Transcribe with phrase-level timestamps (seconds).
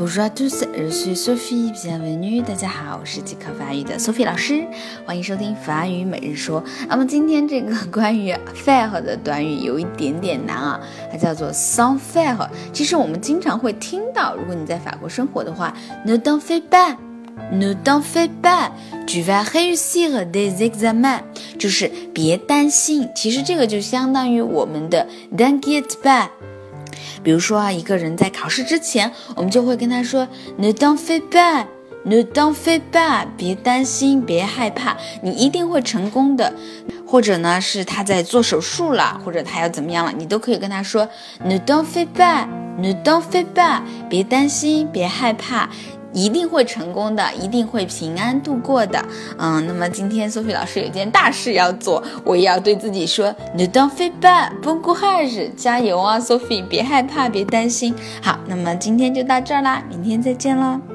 [0.00, 1.70] Bonjour à tous, je suis Sophie.
[1.74, 4.66] Bienvenue，大家好，我是即刻法语的 Sophie 老师，
[5.04, 6.64] 欢迎收听法语每日说。
[6.88, 10.80] 那么今天这个关于 faire 的短语有一点点难啊，
[11.12, 12.48] 它叫做 sans faire。
[12.72, 15.76] 其实我们经常会听到，如果你在法国生活的话
[16.06, 16.96] ，ne t'en fais pas。
[17.52, 18.70] Ne t'en fais pas,
[19.06, 21.20] tu vas réussir des examens，
[21.58, 23.06] 就是别担心。
[23.14, 25.06] 其实这个就相当于我们的
[25.36, 26.28] t'inquiète pas。
[27.22, 30.26] 比如说啊，一个人在考试之前，我们就会跟他说
[30.58, 31.66] Ne t'en fais pas,
[32.04, 36.52] ne t'en fais pas，别担心，别害怕，你一定会成功的。
[37.06, 41.08] 或者呢，是他在做手术了，或者他要怎么样了，你都可以跟他说
[41.44, 42.46] Ne t'en fais pas,
[42.78, 45.68] ne t'en fais pas，别担心，别害怕。
[46.12, 49.04] 一定会成功的，一定会平安度过的。
[49.38, 57.94] 嗯，那么今天 Sophie 老师有件大事要做，我也要对自己说：Ne t'en fais pas, bon courage，加油啊，Sophie，别害怕，别担心。
[58.22, 60.89] 好，那么今天就到这儿啦，明天再见喽。